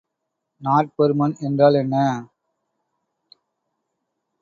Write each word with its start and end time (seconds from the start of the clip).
நாற்பருமன் 0.61 1.35
என்றால் 1.39 1.73
என்ன? 1.73 1.95